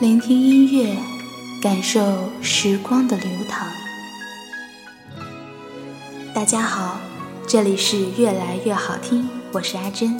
[0.00, 0.96] 聆听音乐，
[1.60, 2.00] 感受
[2.40, 3.68] 时光的流淌。
[6.32, 6.98] 大家好，
[7.46, 10.16] 这里是越来越好听，我是阿珍。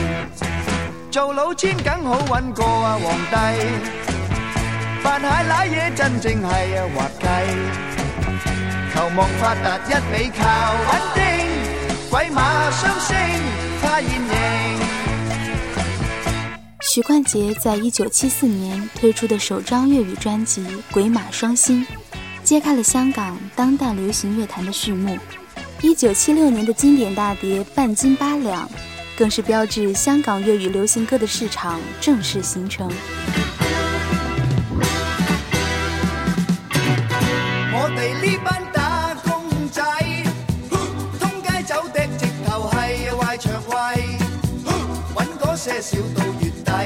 [1.11, 4.35] 做老千梗好揾过啊皇帝，
[5.03, 8.57] 扮蟹濑嘢真正系啊滑稽，
[8.93, 11.47] 球幕发达一味靠稳定，
[12.09, 13.15] 鬼马双星
[13.81, 14.80] 他现形。
[16.93, 21.81] 许冠杰在一九七四年推出的首张粤语专辑《鬼马双星》，
[22.43, 25.17] 揭开了香港当代流行乐坛的序幕。
[25.81, 28.67] 一九七六年的经典大碟《半斤八两》，
[29.17, 32.91] 更是标志香港粤语流行歌的市场正式形成。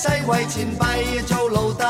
[0.00, 1.84] 世为钱币做奴隶，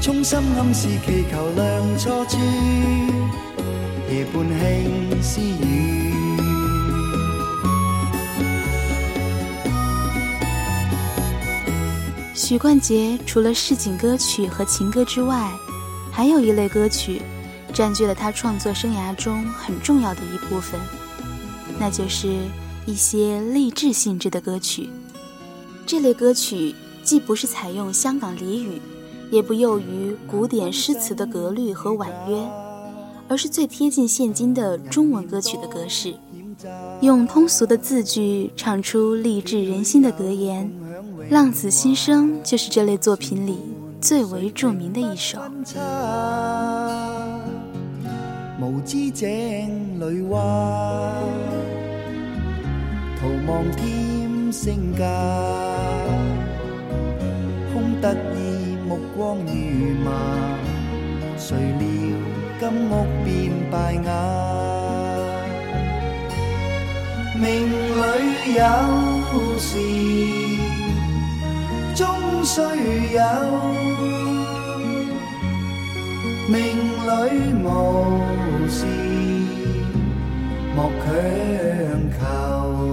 [0.00, 2.38] 衷心暗示祈求亮初处，
[4.10, 5.99] 夜半轻私语。
[12.50, 15.56] 许冠杰除了市井歌曲和情歌之外，
[16.10, 17.22] 还有一类歌曲
[17.72, 20.80] 占据了他创作生涯中很重要的一部分，
[21.78, 22.26] 那就是
[22.86, 24.90] 一些励志性质的歌曲。
[25.86, 26.74] 这类歌曲
[27.04, 28.82] 既不是采用香港俚语，
[29.30, 32.36] 也不囿于古典诗词的格律和婉约，
[33.28, 36.12] 而是最贴近现今的中文歌曲的格式，
[37.00, 40.68] 用通俗的字句唱出励志人心的格言。
[41.30, 43.56] 浪子心声就是这类作品里
[44.00, 45.38] 最为著名的一首
[48.60, 49.28] 无知井
[50.00, 50.40] 里蛙
[53.20, 55.04] 徒望添声格，
[57.72, 59.54] 空得意目光如
[60.04, 60.10] 麻
[61.38, 61.86] 谁料
[62.58, 64.10] 金屋变白瓦
[67.36, 67.72] 命里
[68.58, 68.60] 有
[69.60, 69.78] 时
[72.52, 73.22] 需有
[76.48, 76.76] 命
[77.06, 78.86] 里无事，
[80.74, 82.88] 莫强求。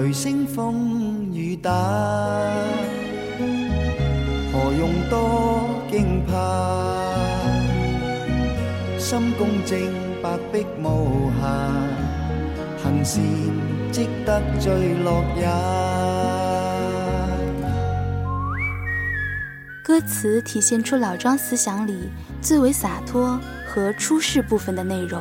[0.00, 1.72] 雷声风雨打，
[4.52, 6.36] 何用多惊怕？
[8.98, 9.80] 心公正，
[10.22, 11.72] 白璧无瑕，
[12.84, 13.20] 行善
[13.90, 14.70] 积得最
[15.02, 16.01] 乐也。
[19.94, 22.08] 歌词体现出老庄思想里
[22.40, 23.38] 最为洒脱
[23.68, 25.20] 和出世部分的内容，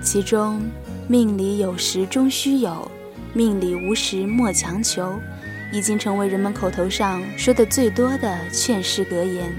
[0.00, 0.62] 其中
[1.06, 2.90] “命里有时终须有，
[3.34, 5.20] 命里无时莫强求”
[5.70, 9.52] 已经成为人们口头上说的最多的劝世格言。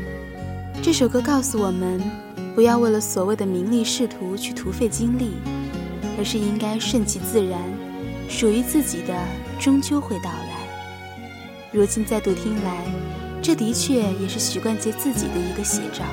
[0.81, 2.01] 这首歌告诉我们，
[2.55, 5.33] 不要为了所谓的名利仕途去徒费精力，
[6.17, 7.61] 而是应该顺其自然，
[8.27, 9.13] 属于自己的
[9.59, 11.21] 终究会到来。
[11.71, 13.21] 如今再度听来。
[13.43, 16.05] 这的确也是许冠杰自己的一个写照，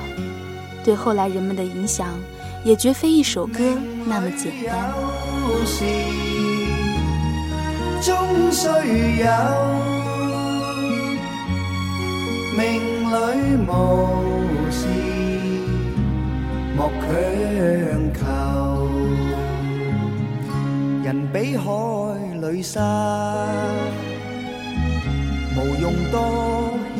[0.83, 2.09] 对后来人们的影响，
[2.65, 3.63] 也绝非一首歌
[4.05, 4.93] 那么简单。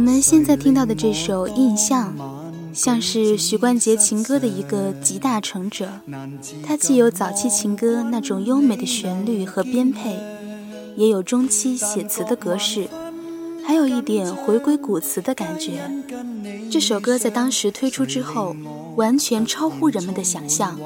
[0.08, 2.14] 我们现在听到的这首《印象》，
[2.74, 5.86] 像是许冠杰情歌的一个集大成者。
[6.64, 10.18] 它既有早期情歌那种优美的旋律和编配，
[10.96, 12.88] 也有中期写词的格式，
[13.62, 15.72] 还有一点回归古词的感觉。
[16.72, 18.56] 这首歌在当时推出之后，
[18.96, 20.80] 完全超乎人们的想象，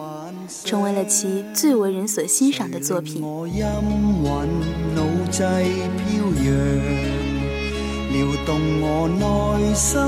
[0.64, 3.22] 成为了其最为人所欣赏的作品。
[8.12, 10.00] 撩动我内心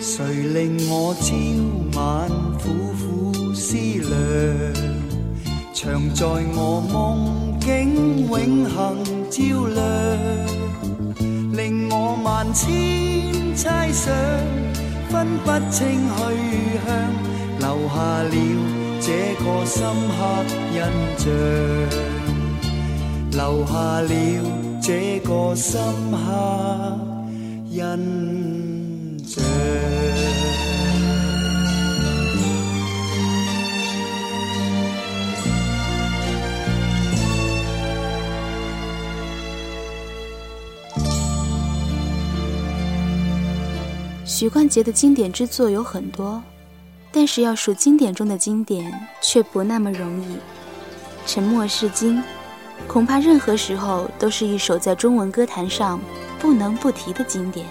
[0.00, 0.24] 谁
[0.54, 2.93] 令我朝晚苦？
[3.74, 4.14] 思量，
[5.74, 6.22] 长在
[6.54, 7.74] 我梦境，
[8.20, 8.30] 永
[8.70, 9.36] 恒照
[9.74, 9.82] 亮，
[11.56, 12.70] 令我万千
[13.56, 14.14] 猜想，
[15.08, 16.18] 分不清去
[16.86, 16.86] 向，
[17.58, 18.38] 留下了
[19.00, 19.82] 这个深
[20.14, 20.22] 刻
[20.70, 20.78] 印
[21.18, 21.26] 象，
[23.32, 23.74] 留下
[24.14, 24.14] 了
[24.80, 25.74] 这个深
[26.12, 26.94] 刻
[27.70, 27.82] 印
[30.38, 30.43] 象。
[44.36, 46.42] 许冠杰的经典之作有很多，
[47.12, 50.24] 但是要数经典中的经典，却不那么容易。
[51.24, 52.18] 《沉默是金》
[52.88, 56.00] 恐怕任何时候都是一首在中文歌坛上
[56.40, 57.64] 不能不提的经典。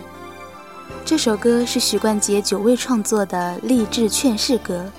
[1.04, 4.90] 这首歌是许冠杰久未创作的励志劝世歌，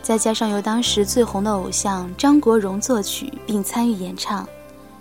[0.00, 4.48] 再加上由当时最红的偶像张国荣作曲并参与演唱，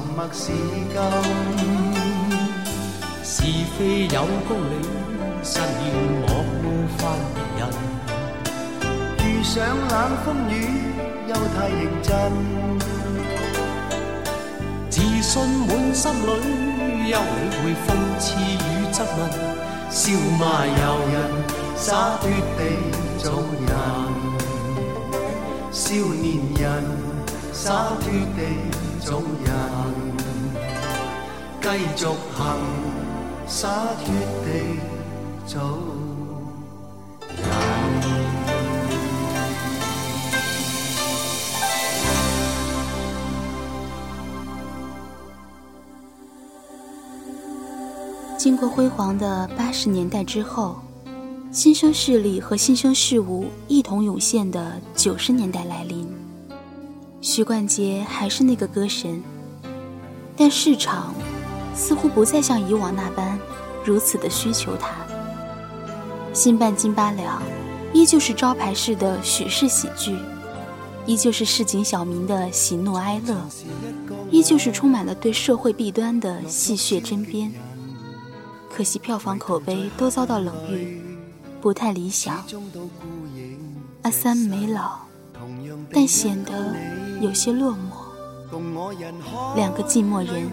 [0.00, 0.56] 沉默是金，
[3.22, 3.42] 是
[3.76, 4.80] 非有公理，
[5.44, 5.84] 失言
[6.22, 6.48] 莫冒
[6.96, 7.00] 犯
[7.34, 7.62] 别人。
[9.22, 9.92] 遇上冷
[10.24, 10.56] 风雨，
[11.28, 12.08] 又太认真，
[14.88, 15.36] 自信
[15.68, 16.16] 满心里，
[17.10, 17.86] 又理会讽
[18.18, 18.42] 刺与
[18.92, 19.08] 质问？
[19.90, 20.80] 笑骂由
[21.12, 21.18] 人，
[21.76, 22.24] 洒脱
[22.56, 22.60] 地
[23.18, 23.28] 做
[23.68, 23.72] 人。
[25.70, 26.64] 少年人，
[27.52, 28.88] 洒脱地。
[29.00, 29.22] 继续
[33.46, 33.88] 洒
[48.36, 50.76] 经过辉煌的八十年代之后，
[51.50, 56.19] 新生势力和新生事物一同涌现的九十年代来临。
[57.22, 59.22] 徐冠杰还是那个歌神，
[60.36, 61.14] 但市场
[61.76, 63.38] 似乎不再像以往那般
[63.84, 64.88] 如此的需求他。
[66.32, 67.42] 新半斤八两，
[67.92, 70.16] 依旧是招牌式的许氏喜剧，
[71.04, 73.36] 依旧是市井小民的喜怒哀乐，
[74.30, 77.50] 依旧是充满了对社会弊端的戏谑针砭。
[78.74, 81.02] 可惜票房口碑都遭到冷遇，
[81.60, 82.42] 不太理想。
[84.02, 85.00] 阿三没老，
[85.92, 86.99] 但显得。
[87.20, 88.94] 有些落寞，
[89.54, 90.50] 两个寂寞人，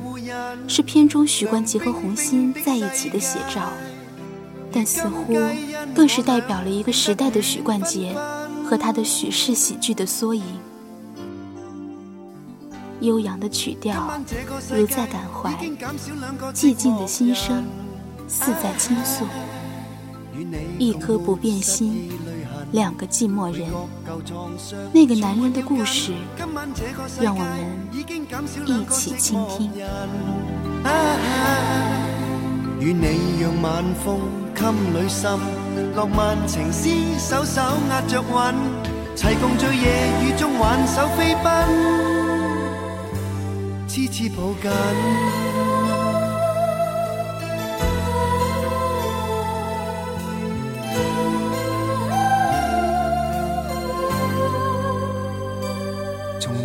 [0.67, 3.69] 是片中许冠杰和红欣在一起的写照，
[4.71, 5.33] 但似乎
[5.95, 8.13] 更是代表了一个时代的许冠杰
[8.65, 10.43] 和他的许氏喜剧的缩影。
[12.99, 14.19] 悠扬的曲调，
[14.69, 15.51] 如在感怀；
[16.53, 17.63] 寂静的心声，
[18.27, 19.23] 似在倾诉。
[20.77, 22.09] 一颗不变心。
[22.73, 23.65] 两个寂寞人，
[24.93, 26.11] 那个男人的故事，
[27.21, 27.69] 让我们
[28.73, 29.71] 一起倾听。
[32.79, 34.19] 与你让晚风
[34.53, 35.39] 襟里渗，
[35.95, 38.55] 浪漫情思手手压着韵，
[39.15, 41.69] 齐共在夜雨中挽手飞奔，
[43.87, 45.66] 痴痴抱紧。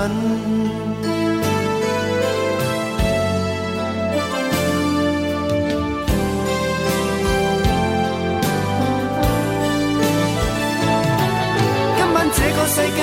[12.31, 12.99] 这个世界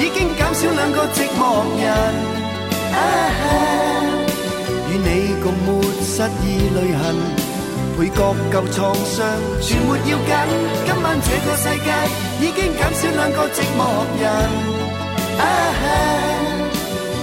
[0.00, 1.38] 已经减少两个寂寞
[1.76, 1.80] 人。
[4.88, 5.08] 与你
[5.42, 5.70] 共没
[6.02, 6.24] 失意
[6.74, 7.00] 泪痕，
[7.98, 8.20] 配各
[8.50, 9.02] 旧创伤
[9.60, 10.20] 全没要紧。
[10.86, 11.88] 今晚这个世界
[12.46, 13.82] 已经减少两个寂寞
[14.22, 14.69] 人。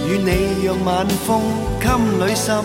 [0.10, 1.42] 与你让晚风
[1.82, 2.58] 襟里渗，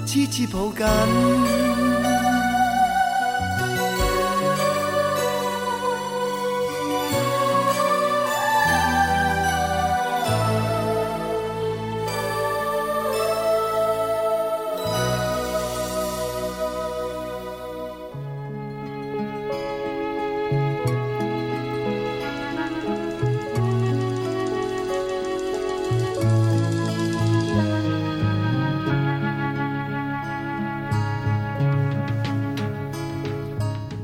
[0.05, 1.72] 痴痴抱紧。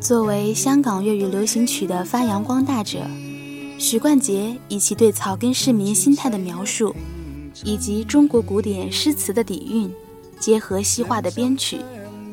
[0.09, 2.97] 作为香港粤语流行曲的发扬光大者，
[3.77, 6.95] 许冠杰以其对草根市民心态的描述，
[7.63, 9.93] 以及中国古典诗词的底蕴，
[10.39, 11.79] 结合西化的编曲，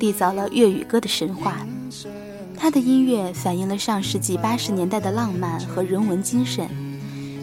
[0.00, 1.66] 缔造了粤语歌的神话。
[2.56, 6.66] 他的音乐反映了上世纪八十年代的浪漫和人文精神，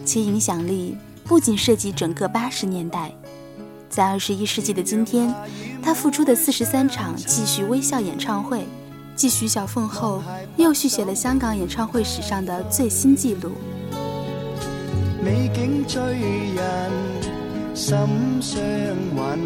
[0.04, 3.14] 其影响力不仅涉及整个八十年代，
[3.88, 5.32] 在二十一世纪的今天，
[5.84, 8.66] 他复出的四十三场继续微笑演唱会。
[9.16, 10.22] 继徐小凤后，
[10.58, 13.52] 又续写了香港演唱会史上的最新纪录。
[15.24, 16.92] 美景醉人，
[17.76, 17.96] 心
[18.42, 19.42] 相韵，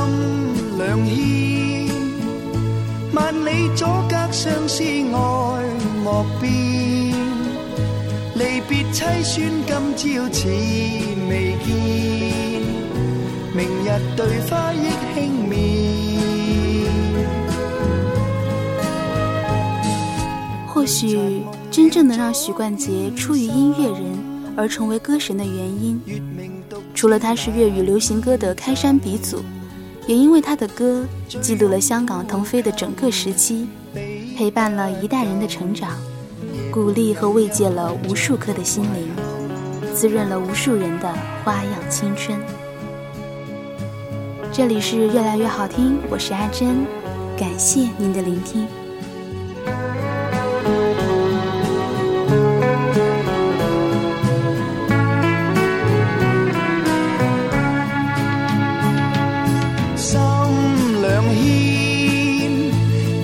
[0.79, 1.95] 两牵，
[3.13, 5.65] 万里阻隔相思爱
[6.03, 6.51] 莫变，
[8.37, 10.49] 离别凄酸，今朝似
[11.29, 12.46] 未见。
[13.57, 14.57] 明日对花
[20.67, 21.19] 或许
[21.71, 24.03] 真正能让许冠杰出于音乐人
[24.59, 25.99] 而成为歌神的原因，
[26.95, 29.43] 除了他是粤语流行歌的开山鼻祖，
[30.07, 31.03] 也因为他的歌
[31.41, 33.67] 记录了香港腾飞的整个时期，
[34.37, 35.97] 陪伴了一代人的成长，
[36.71, 39.09] 鼓励和慰藉了无数颗的心灵，
[39.95, 41.11] 滋润了无数人的
[41.43, 42.39] 花样青春。
[44.53, 46.87] 这里是越来越好听，我是阿珍，
[47.37, 48.67] 感谢您的聆听。
[58.49, 60.19] 心
[61.03, 62.71] 两牵，